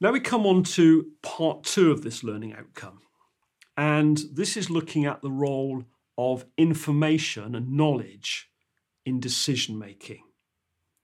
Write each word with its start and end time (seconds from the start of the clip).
Now 0.00 0.12
we 0.12 0.20
come 0.20 0.46
on 0.46 0.62
to 0.62 1.08
part 1.22 1.64
two 1.64 1.90
of 1.90 2.02
this 2.02 2.24
learning 2.24 2.54
outcome. 2.54 3.00
And 3.76 4.22
this 4.32 4.56
is 4.56 4.70
looking 4.70 5.04
at 5.04 5.20
the 5.20 5.30
role 5.30 5.84
of 6.16 6.46
information 6.56 7.54
and 7.54 7.72
knowledge 7.72 8.50
in 9.04 9.20
decision 9.20 9.78
making. 9.78 10.22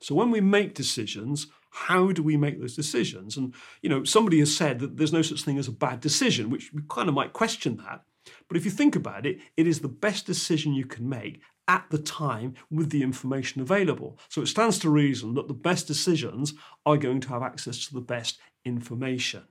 So 0.00 0.14
when 0.14 0.30
we 0.30 0.40
make 0.40 0.74
decisions, 0.74 1.46
how 1.70 2.10
do 2.10 2.22
we 2.22 2.36
make 2.36 2.60
those 2.60 2.74
decisions? 2.74 3.36
And 3.36 3.54
you 3.80 3.88
know, 3.88 4.02
somebody 4.02 4.40
has 4.40 4.56
said 4.56 4.80
that 4.80 4.96
there's 4.96 5.12
no 5.12 5.22
such 5.22 5.42
thing 5.42 5.58
as 5.58 5.68
a 5.68 5.72
bad 5.72 6.00
decision, 6.00 6.50
which 6.50 6.72
we 6.72 6.82
kind 6.88 7.08
of 7.08 7.14
might 7.14 7.32
question 7.32 7.76
that. 7.76 8.02
But 8.48 8.56
if 8.56 8.64
you 8.64 8.70
think 8.72 8.96
about 8.96 9.24
it, 9.24 9.38
it 9.56 9.66
is 9.68 9.80
the 9.80 9.88
best 9.88 10.26
decision 10.26 10.74
you 10.74 10.86
can 10.86 11.08
make 11.08 11.40
at 11.70 11.86
the 11.90 11.98
time 11.98 12.54
with 12.68 12.90
the 12.90 13.00
information 13.00 13.62
available. 13.62 14.18
So 14.28 14.42
it 14.42 14.48
stands 14.48 14.76
to 14.80 14.90
reason 14.90 15.34
that 15.34 15.46
the 15.46 15.54
best 15.54 15.86
decisions 15.86 16.52
are 16.84 16.96
going 16.96 17.20
to 17.20 17.28
have 17.28 17.44
access 17.44 17.86
to 17.86 17.94
the 17.94 18.00
best 18.00 18.40
information. 18.64 19.44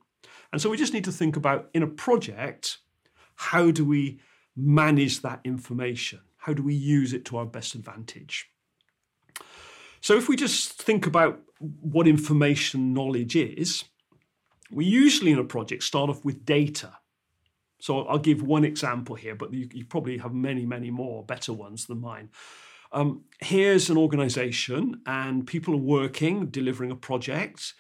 And 0.52 0.62
so 0.62 0.70
we 0.70 0.76
just 0.76 0.94
need 0.94 1.06
to 1.06 1.14
think 1.14 1.38
about 1.38 1.70
in 1.74 1.82
a 1.82 1.88
project, 1.88 2.80
how 3.36 3.72
do 3.72 3.86
we 3.86 4.20
manage 4.54 5.22
that 5.22 5.40
information? 5.46 6.20
How 6.36 6.52
do 6.52 6.62
we 6.62 6.74
use 6.74 7.14
it 7.14 7.24
to 7.26 7.38
our 7.38 7.46
best 7.46 7.74
advantage? 7.74 8.50
So 10.02 10.18
if 10.18 10.28
we 10.28 10.36
just 10.36 10.74
think 10.74 11.08
about 11.08 11.40
what 11.80 12.06
information 12.06 12.94
knowledge 12.94 13.38
is, 13.38 13.86
we 14.70 14.84
usually 14.84 15.32
in 15.32 15.40
a 15.40 15.46
project 15.46 15.84
start 15.84 16.10
off 16.10 16.26
with 16.26 16.44
data. 16.44 16.98
So 17.80 18.02
I'll 18.02 18.20
give 18.20 18.42
one 18.42 18.66
example 18.66 19.16
here, 19.16 19.36
but 19.36 19.54
you, 19.54 19.70
you 19.72 19.86
probably 19.86 20.18
have 20.18 20.34
many, 20.34 20.66
many 20.66 20.92
more 20.92 21.24
better 21.24 21.54
ones 21.54 21.86
than 21.86 22.02
mine. 22.02 22.30
Um, 22.92 23.24
here's 23.40 23.90
an 23.90 23.98
organization, 23.98 25.02
and 25.06 25.46
people 25.46 25.76
are 25.76 25.78
working, 25.78 26.48
delivering 26.48 26.92
a 26.92 26.96
project, 26.96 27.74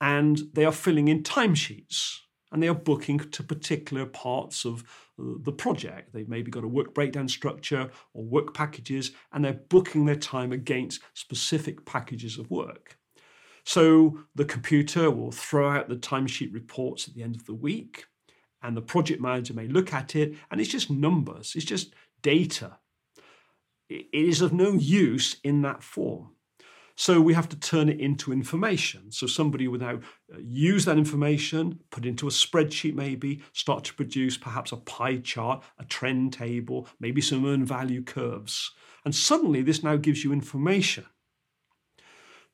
and 0.00 0.40
they 0.54 0.64
are 0.64 0.72
filling 0.72 1.08
in 1.08 1.22
timesheets 1.22 2.20
and 2.52 2.62
they 2.62 2.68
are 2.68 2.74
booking 2.74 3.18
to 3.18 3.42
particular 3.42 4.06
parts 4.06 4.64
of 4.64 4.84
the 5.18 5.52
project. 5.52 6.12
They've 6.12 6.28
maybe 6.28 6.50
got 6.50 6.64
a 6.64 6.68
work 6.68 6.94
breakdown 6.94 7.28
structure 7.28 7.90
or 8.14 8.24
work 8.24 8.54
packages, 8.54 9.12
and 9.32 9.44
they're 9.44 9.60
booking 9.68 10.04
their 10.04 10.16
time 10.16 10.52
against 10.52 11.00
specific 11.14 11.84
packages 11.84 12.38
of 12.38 12.50
work. 12.50 12.98
So 13.64 14.20
the 14.34 14.44
computer 14.44 15.10
will 15.10 15.32
throw 15.32 15.70
out 15.70 15.88
the 15.88 15.96
timesheet 15.96 16.54
reports 16.54 17.08
at 17.08 17.14
the 17.14 17.22
end 17.22 17.34
of 17.34 17.46
the 17.46 17.54
week, 17.54 18.06
and 18.66 18.76
the 18.76 18.82
project 18.82 19.20
manager 19.20 19.54
may 19.54 19.68
look 19.68 19.94
at 19.94 20.16
it, 20.16 20.34
and 20.50 20.60
it's 20.60 20.70
just 20.70 20.90
numbers, 20.90 21.54
it's 21.54 21.64
just 21.64 21.94
data. 22.22 22.78
It 23.88 24.08
is 24.12 24.40
of 24.40 24.52
no 24.52 24.72
use 24.72 25.36
in 25.44 25.62
that 25.62 25.82
form. 25.82 26.32
So 26.96 27.20
we 27.20 27.34
have 27.34 27.48
to 27.50 27.60
turn 27.60 27.90
it 27.90 28.00
into 28.00 28.32
information. 28.32 29.12
So 29.12 29.26
somebody 29.26 29.68
would 29.68 29.82
now 29.82 30.00
uh, 30.34 30.38
use 30.40 30.86
that 30.86 30.96
information, 30.96 31.80
put 31.90 32.06
into 32.06 32.26
a 32.26 32.30
spreadsheet 32.30 32.94
maybe, 32.94 33.42
start 33.52 33.84
to 33.84 33.94
produce 33.94 34.38
perhaps 34.38 34.72
a 34.72 34.78
pie 34.78 35.18
chart, 35.18 35.62
a 35.78 35.84
trend 35.84 36.32
table, 36.32 36.88
maybe 36.98 37.20
some 37.20 37.44
earned 37.44 37.68
value 37.68 38.02
curves. 38.02 38.72
And 39.04 39.14
suddenly 39.14 39.62
this 39.62 39.82
now 39.82 39.96
gives 39.96 40.24
you 40.24 40.32
information. 40.32 41.04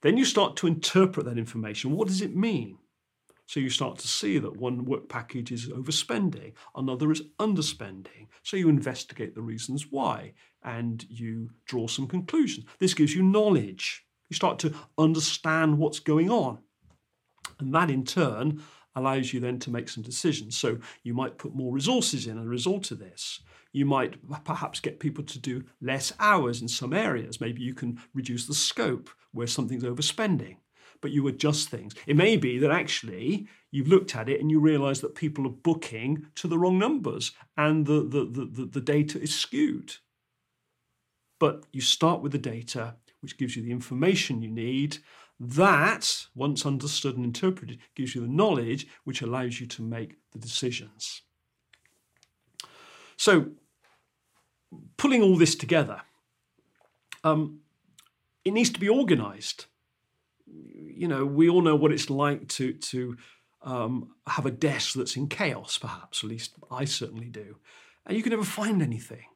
Then 0.02 0.16
you 0.16 0.24
start 0.24 0.56
to 0.56 0.66
interpret 0.66 1.24
that 1.26 1.38
information. 1.38 1.92
What 1.92 2.08
does 2.08 2.20
it 2.20 2.34
mean? 2.34 2.78
So 3.52 3.60
you 3.60 3.68
start 3.68 3.98
to 3.98 4.08
see 4.08 4.38
that 4.38 4.56
one 4.56 4.86
work 4.86 5.10
package 5.10 5.52
is 5.52 5.68
overspending, 5.68 6.54
another 6.74 7.12
is 7.12 7.20
underspending. 7.38 8.28
So 8.42 8.56
you 8.56 8.70
investigate 8.70 9.34
the 9.34 9.42
reasons 9.42 9.88
why 9.90 10.32
and 10.64 11.04
you 11.10 11.50
draw 11.66 11.86
some 11.86 12.06
conclusions. 12.06 12.64
This 12.78 12.94
gives 12.94 13.14
you 13.14 13.22
knowledge. 13.22 14.06
You 14.30 14.36
start 14.36 14.58
to 14.60 14.72
understand 14.96 15.76
what's 15.76 16.00
going 16.00 16.30
on. 16.30 16.60
And 17.60 17.74
that 17.74 17.90
in 17.90 18.06
turn 18.06 18.62
allows 18.96 19.34
you 19.34 19.40
then 19.40 19.58
to 19.58 19.70
make 19.70 19.90
some 19.90 20.02
decisions. 20.02 20.56
So 20.56 20.78
you 21.02 21.12
might 21.12 21.36
put 21.36 21.54
more 21.54 21.74
resources 21.74 22.26
in 22.26 22.38
as 22.38 22.46
a 22.46 22.48
result 22.48 22.90
of 22.90 23.00
this. 23.00 23.42
You 23.74 23.84
might 23.84 24.16
perhaps 24.44 24.80
get 24.80 24.98
people 24.98 25.24
to 25.24 25.38
do 25.38 25.62
less 25.82 26.10
hours 26.18 26.62
in 26.62 26.68
some 26.68 26.94
areas. 26.94 27.38
Maybe 27.38 27.60
you 27.60 27.74
can 27.74 28.00
reduce 28.14 28.46
the 28.46 28.54
scope 28.54 29.10
where 29.32 29.46
something's 29.46 29.84
overspending, 29.84 30.56
but 31.02 31.10
you 31.10 31.28
adjust 31.28 31.68
things. 31.68 31.92
It 32.06 32.16
may 32.16 32.38
be 32.38 32.58
that 32.58 32.70
actually 32.70 33.46
you've 33.70 33.88
looked 33.88 34.16
at 34.16 34.30
it 34.30 34.40
and 34.40 34.50
you 34.50 34.60
realize 34.60 35.02
that 35.02 35.14
people 35.14 35.46
are 35.46 35.50
booking 35.50 36.28
to 36.36 36.48
the 36.48 36.58
wrong 36.58 36.78
numbers 36.78 37.32
and 37.58 37.84
the, 37.84 38.00
the, 38.00 38.24
the, 38.24 38.64
the, 38.64 38.80
data 38.80 39.20
is 39.20 39.34
skewed. 39.34 39.96
But 41.38 41.64
you 41.72 41.82
start 41.82 42.22
with 42.22 42.32
the 42.32 42.38
data 42.38 42.94
which 43.20 43.36
gives 43.36 43.56
you 43.56 43.62
the 43.62 43.72
information 43.72 44.42
you 44.42 44.50
need. 44.50 44.98
That, 45.38 46.26
once 46.34 46.64
understood 46.64 47.16
and 47.16 47.24
interpreted, 47.24 47.80
gives 47.94 48.14
you 48.14 48.20
the 48.20 48.28
knowledge 48.28 48.86
which 49.04 49.22
allows 49.22 49.60
you 49.60 49.66
to 49.66 49.82
make 49.82 50.16
the 50.30 50.38
decisions. 50.38 51.22
So, 53.16 53.50
pulling 54.96 55.22
all 55.22 55.36
this 55.36 55.54
together, 55.54 56.02
um, 57.24 57.60
it 58.44 58.52
needs 58.52 58.70
to 58.70 58.80
be 58.80 58.88
organized. 58.88 59.66
You 61.02 61.08
know, 61.08 61.26
we 61.26 61.48
all 61.48 61.62
know 61.62 61.74
what 61.74 61.90
it's 61.90 62.10
like 62.10 62.46
to, 62.56 62.74
to 62.74 63.16
um, 63.62 64.14
have 64.26 64.46
a 64.46 64.52
desk 64.52 64.94
that's 64.94 65.16
in 65.16 65.26
chaos, 65.26 65.76
perhaps, 65.76 66.22
at 66.22 66.30
least 66.30 66.54
I 66.70 66.84
certainly 66.84 67.28
do. 67.28 67.56
And 68.06 68.16
you 68.16 68.22
can 68.22 68.30
never 68.30 68.44
find 68.44 68.80
anything. 68.80 69.26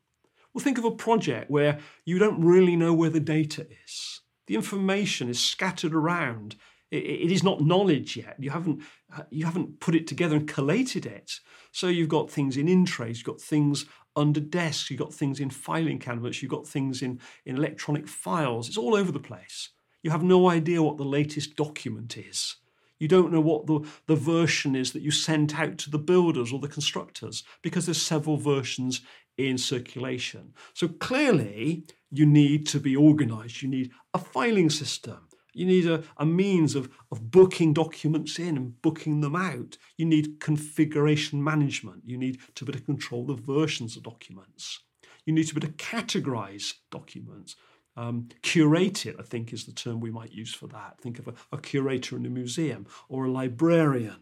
Well, 0.53 0.63
think 0.63 0.79
of 0.79 0.85
a 0.85 0.93
project 0.93 1.51
where 1.51 1.81
you 2.05 2.21
don't 2.21 2.41
really 2.41 2.77
know 2.77 2.95
where 2.95 3.11
the 3.11 3.19
data 3.19 3.67
is. 3.85 4.21
The 4.47 4.55
information 4.55 5.29
is 5.29 5.41
scattered 5.41 5.93
around. 5.93 6.55
it, 6.91 7.05
it 7.05 7.33
is 7.33 7.43
not 7.43 7.61
knowledge 7.61 8.17
yet. 8.17 8.37
You 8.39 8.51
haven't, 8.51 8.83
you 9.31 9.45
haven't 9.45 9.81
put 9.81 9.95
it 9.95 10.07
together 10.07 10.37
and 10.37 10.49
collated 10.49 11.07
it. 11.07 11.41
So 11.73 11.89
you've 11.89 12.09
got 12.09 12.31
things 12.31 12.57
in 12.57 12.69
in 12.69 12.85
trays, 12.85 13.19
you've 13.19 13.27
got 13.27 13.41
things 13.41 13.87
under 14.15 14.41
desks, 14.41 14.91
you've 14.91 15.01
got 15.01 15.13
things 15.13 15.41
in 15.41 15.51
filing 15.51 15.99
cabinets, 15.99 16.43
you've 16.43 16.51
got 16.51 16.67
things 16.67 17.03
in, 17.03 17.21
in 17.45 17.57
electronic 17.57 18.09
files. 18.09 18.69
It's 18.69 18.79
all 18.79 18.95
over 18.95 19.13
the 19.13 19.21
place. 19.21 19.71
You 20.07 20.13
have 20.13 20.23
no 20.23 20.49
idea 20.49 20.85
what 20.85 20.99
the 20.99 21.05
latest 21.05 21.57
document 21.57 22.17
is. 22.17 22.59
You 23.01 23.09
don't 23.09 23.33
know 23.33 23.41
what 23.41 23.67
the, 23.67 23.81
the 24.07 24.15
version 24.15 24.77
is 24.77 24.93
that 24.93 25.03
you 25.03 25.11
sent 25.11 25.59
out 25.59 25.79
to 25.79 25.91
the 25.91 25.99
builders 25.99 26.53
or 26.53 26.61
the 26.61 26.69
constructors 26.69 27.43
because 27.61 27.87
there's 27.87 28.01
several 28.01 28.37
versions 28.37 29.01
in 29.37 29.59
circulation. 29.59 30.55
So 30.75 30.87
clearly, 30.87 31.87
you 32.13 32.25
need 32.25 32.69
to 32.69 32.79
be 32.79 32.95
organized. 32.95 33.63
You 33.63 33.69
need 33.69 33.91
a 34.15 34.21
filing 34.21 34.71
system. 34.71 35.27
You 35.53 35.67
need 35.67 35.89
a, 35.89 36.05
a 36.19 36.25
means 36.25 36.77
of, 36.77 36.89
of 37.11 37.33
booking 37.33 37.73
documents 37.73 38.39
in 38.39 38.57
and 38.57 38.81
booking 38.83 39.23
them 39.23 39.35
out. 39.35 39.77
You 39.97 40.07
need 40.07 40.39
configuration 40.39 41.43
management. 41.43 42.05
You 42.07 42.17
need 42.17 42.39
to 42.55 42.65
be 42.65 42.71
able 42.71 42.79
to 42.79 42.85
control 42.85 43.27
the 43.27 43.35
versions 43.35 43.97
of 43.97 44.05
documents. 44.05 44.79
You 45.25 45.33
need 45.33 45.49
to 45.49 45.55
be 45.57 45.67
able 45.67 45.77
to 45.77 45.85
categorize 45.85 46.75
documents. 46.93 47.57
Um, 47.97 48.29
curate 48.43 49.07
it, 49.07 49.17
I 49.19 49.23
think, 49.23 49.53
is 49.53 49.65
the 49.65 49.73
term 49.73 50.01
we 50.01 50.11
might 50.11 50.33
use 50.33 50.53
for 50.53 50.67
that. 50.69 51.01
Think 51.01 51.19
of 51.19 51.29
a, 51.29 51.35
a 51.51 51.59
curator 51.59 52.17
in 52.17 52.27
a 52.27 52.31
museum 52.31 52.87
or 53.09 53.25
a 53.25 53.31
librarian 53.31 54.17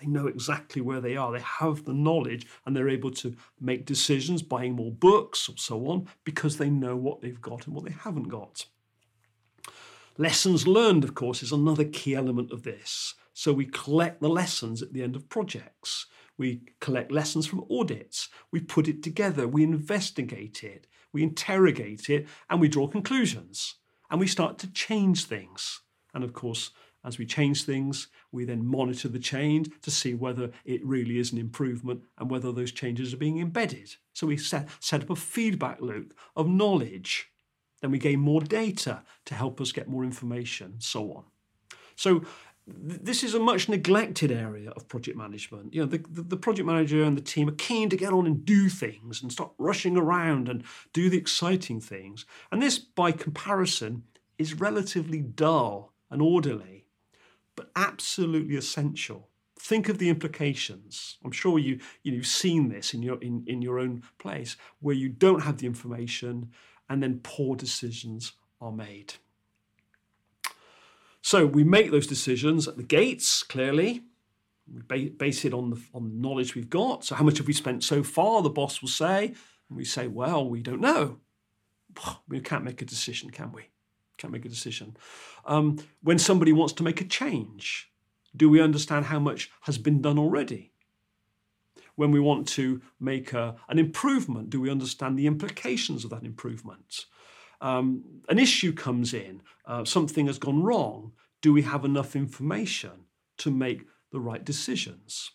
they 0.00 0.06
know 0.06 0.26
exactly 0.26 0.80
where 0.80 1.00
they 1.00 1.16
are. 1.16 1.32
They 1.32 1.40
have 1.40 1.84
the 1.84 1.92
knowledge 1.92 2.46
and 2.64 2.74
they're 2.74 2.88
able 2.88 3.10
to 3.12 3.36
make 3.60 3.84
decisions, 3.84 4.42
buying 4.42 4.72
more 4.72 4.90
books 4.90 5.48
or 5.48 5.56
so 5.58 5.86
on, 5.88 6.08
because 6.24 6.56
they 6.56 6.70
know 6.70 6.96
what 6.96 7.20
they've 7.20 7.40
got 7.40 7.66
and 7.66 7.74
what 7.74 7.84
they 7.84 7.92
haven't 7.92 8.28
got. 8.28 8.66
Lessons 10.16 10.66
learned, 10.66 11.04
of 11.04 11.14
course, 11.14 11.42
is 11.42 11.52
another 11.52 11.84
key 11.84 12.14
element 12.14 12.50
of 12.50 12.62
this. 12.62 13.14
So 13.32 13.52
we 13.52 13.66
collect 13.66 14.20
the 14.20 14.28
lessons 14.28 14.82
at 14.82 14.92
the 14.92 15.02
end 15.02 15.16
of 15.16 15.28
projects. 15.28 16.06
We 16.36 16.62
collect 16.80 17.12
lessons 17.12 17.46
from 17.46 17.64
audits. 17.70 18.28
We 18.50 18.60
put 18.60 18.88
it 18.88 19.02
together. 19.02 19.46
We 19.46 19.62
investigate 19.62 20.64
it. 20.64 20.86
We 21.12 21.22
interrogate 21.22 22.08
it 22.10 22.26
and 22.48 22.60
we 22.60 22.68
draw 22.68 22.88
conclusions. 22.88 23.76
And 24.10 24.18
we 24.18 24.26
start 24.26 24.58
to 24.58 24.72
change 24.72 25.24
things. 25.26 25.82
And 26.12 26.24
of 26.24 26.32
course, 26.32 26.70
as 27.04 27.18
we 27.18 27.24
change 27.24 27.64
things, 27.64 28.08
we 28.30 28.44
then 28.44 28.66
monitor 28.66 29.08
the 29.08 29.18
change 29.18 29.70
to 29.82 29.90
see 29.90 30.14
whether 30.14 30.50
it 30.64 30.84
really 30.84 31.18
is 31.18 31.32
an 31.32 31.38
improvement 31.38 32.02
and 32.18 32.30
whether 32.30 32.52
those 32.52 32.72
changes 32.72 33.14
are 33.14 33.18
being 33.18 33.38
embedded. 33.38 33.94
So 34.12 34.26
we 34.26 34.36
set, 34.36 34.68
set 34.80 35.02
up 35.02 35.10
a 35.10 35.16
feedback 35.16 35.80
loop 35.80 36.12
of 36.36 36.48
knowledge. 36.48 37.30
Then 37.80 37.90
we 37.90 37.98
gain 37.98 38.20
more 38.20 38.42
data 38.42 39.02
to 39.26 39.34
help 39.34 39.60
us 39.60 39.72
get 39.72 39.88
more 39.88 40.04
information, 40.04 40.74
so 40.78 41.12
on. 41.12 41.24
So 41.96 42.22
this 42.74 43.22
is 43.22 43.34
a 43.34 43.40
much 43.40 43.68
neglected 43.68 44.30
area 44.30 44.70
of 44.70 44.88
project 44.88 45.16
management. 45.16 45.74
You 45.74 45.82
know, 45.82 45.86
the, 45.86 46.04
the, 46.10 46.22
the, 46.22 46.36
project 46.36 46.66
manager 46.66 47.02
and 47.02 47.16
the 47.16 47.22
team 47.22 47.48
are 47.48 47.52
keen 47.52 47.88
to 47.90 47.96
get 47.96 48.12
on 48.12 48.26
and 48.26 48.44
do 48.44 48.68
things 48.68 49.22
and 49.22 49.32
stop 49.32 49.54
rushing 49.58 49.96
around 49.96 50.48
and 50.48 50.64
do 50.92 51.10
the 51.10 51.18
exciting 51.18 51.80
things. 51.80 52.26
And 52.50 52.60
this, 52.60 52.78
by 52.78 53.12
comparison, 53.12 54.04
is 54.38 54.54
relatively 54.54 55.20
dull 55.20 55.92
and 56.10 56.20
orderly 56.22 56.80
but 57.60 57.70
absolutely 57.76 58.56
essential. 58.56 59.28
Think 59.58 59.90
of 59.90 59.98
the 59.98 60.08
implications. 60.08 61.18
I'm 61.22 61.30
sure 61.30 61.58
you, 61.58 61.78
you 62.02 62.10
know, 62.10 62.16
you've 62.16 62.26
seen 62.26 62.70
this 62.70 62.94
in 62.94 63.02
your, 63.02 63.20
in, 63.20 63.44
in 63.46 63.60
your 63.60 63.78
own 63.78 64.02
place 64.18 64.56
where 64.80 64.94
you 64.94 65.10
don't 65.10 65.42
have 65.42 65.58
the 65.58 65.66
information 65.66 66.52
and 66.88 67.02
then 67.02 67.20
poor 67.22 67.56
decisions 67.56 68.32
are 68.62 68.72
made. 68.72 69.14
So 71.22 71.46
we 71.46 71.64
make 71.64 71.90
those 71.90 72.06
decisions 72.06 72.66
at 72.66 72.76
the 72.76 72.82
gates, 72.82 73.42
clearly. 73.42 74.04
We 74.88 75.08
base 75.10 75.44
it 75.44 75.52
on 75.52 75.70
the, 75.70 75.80
on 75.92 76.20
knowledge 76.20 76.54
we've 76.54 76.70
got. 76.70 77.04
So, 77.04 77.14
how 77.14 77.24
much 77.24 77.38
have 77.38 77.46
we 77.46 77.52
spent 77.52 77.82
so 77.82 78.02
far? 78.02 78.42
The 78.42 78.50
boss 78.50 78.80
will 78.80 78.88
say. 78.88 79.34
And 79.68 79.76
we 79.76 79.84
say, 79.84 80.06
well, 80.06 80.48
we 80.48 80.62
don't 80.62 80.80
know. 80.80 81.18
We 82.28 82.40
can't 82.40 82.64
make 82.64 82.80
a 82.80 82.84
decision, 82.84 83.30
can 83.30 83.52
we? 83.52 83.64
Can't 84.16 84.32
make 84.32 84.44
a 84.44 84.48
decision. 84.48 84.96
Um, 85.44 85.78
when 86.02 86.18
somebody 86.18 86.52
wants 86.52 86.72
to 86.74 86.82
make 86.82 87.00
a 87.00 87.04
change, 87.04 87.90
do 88.36 88.48
we 88.48 88.60
understand 88.60 89.06
how 89.06 89.18
much 89.18 89.50
has 89.62 89.78
been 89.78 90.00
done 90.00 90.18
already? 90.18 90.72
When 91.96 92.12
we 92.12 92.20
want 92.20 92.46
to 92.48 92.80
make 93.00 93.32
a, 93.32 93.56
an 93.68 93.78
improvement, 93.78 94.50
do 94.50 94.60
we 94.60 94.70
understand 94.70 95.18
the 95.18 95.26
implications 95.26 96.04
of 96.04 96.10
that 96.10 96.24
improvement? 96.24 97.06
Um, 97.60 98.04
an 98.28 98.38
issue 98.38 98.72
comes 98.72 99.14
in, 99.14 99.42
uh, 99.66 99.84
something 99.84 100.26
has 100.26 100.38
gone 100.38 100.62
wrong. 100.62 101.12
Do 101.42 101.52
we 101.52 101.62
have 101.62 101.84
enough 101.84 102.16
information 102.16 103.06
to 103.38 103.50
make 103.50 103.86
the 104.12 104.20
right 104.20 104.44
decisions? 104.44 105.30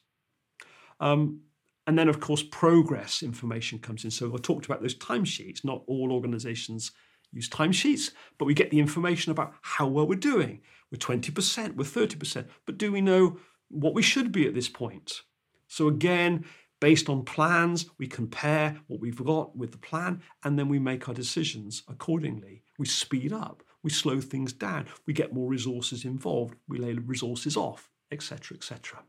Um, 1.00 1.42
and 1.88 1.98
then, 1.98 2.10
of 2.10 2.19
course, 2.19 2.44
progress 2.44 3.22
information 3.22 3.80
comes 3.80 4.04
in. 4.04 4.12
So 4.12 4.33
I 4.33 4.38
talked 4.38 4.66
about 4.66 4.81
those 4.81 4.95
timesheets. 4.95 5.63
Not 5.63 5.83
all 5.88 6.12
organizations 6.12 6.92
use 7.31 7.50
timesheets, 7.50 8.12
but 8.38 8.45
we 8.45 8.54
get 8.54 8.71
the 8.71 8.80
information 8.80 9.31
about 9.31 9.54
how 9.62 9.88
well 9.88 10.07
we're 10.07 10.16
doing. 10.16 10.62
We're 10.92 10.98
20%, 10.98 11.75
we're 11.75 11.83
30%, 11.83 12.48
but 12.66 12.78
do 12.78 12.92
we 12.92 13.01
know 13.01 13.38
what 13.69 13.94
we 13.94 14.01
should 14.01 14.31
be 14.31 14.48
at 14.48 14.54
this 14.54 14.69
point? 14.69 15.21
So 15.68 15.88
again, 15.88 16.45
based 16.80 17.10
on 17.10 17.24
plans, 17.24 17.89
we 17.98 18.07
compare 18.07 18.77
what 18.88 19.00
we've 19.00 19.24
got 19.24 19.56
with 19.56 19.72
the 19.72 19.77
plan, 19.77 20.22
and 20.44 20.57
then 20.57 20.68
we 20.68 20.80
make 20.80 21.07
our 21.07 21.13
decisions 21.13 21.83
accordingly. 21.88 22.62
We 22.77 22.86
speed 22.86 23.31
up, 23.31 23.63
we 23.83 23.89
slow 23.89 24.19
things 24.19 24.54
down, 24.54 24.88
we 25.06 25.13
get 25.13 25.33
more 25.33 25.50
resources 25.50 26.06
involved, 26.06 26.56
we 26.68 26.77
lay 26.77 26.94
resources 26.94 27.56
off, 27.56 27.89
etc., 28.12 28.57
etc. 28.57 29.04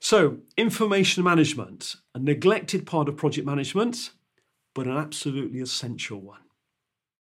So, 0.00 0.38
information 0.56 1.22
management, 1.22 1.94
a 2.14 2.18
neglected 2.18 2.86
part 2.86 3.08
of 3.08 3.16
project 3.16 3.46
management, 3.46 4.10
but 4.74 4.86
an 4.86 4.96
absolutely 4.96 5.60
essential 5.60 6.20
one. 6.20 6.40